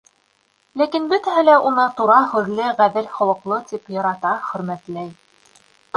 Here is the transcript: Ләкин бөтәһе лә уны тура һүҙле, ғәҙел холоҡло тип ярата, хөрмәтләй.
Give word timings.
Ләкин 0.81 1.03
бөтәһе 1.11 1.43
лә 1.49 1.57
уны 1.71 1.85
тура 1.99 2.17
һүҙле, 2.33 2.71
ғәҙел 2.81 3.11
холоҡло 3.19 3.61
тип 3.73 3.95
ярата, 3.97 4.33
хөрмәтләй. 4.49 5.13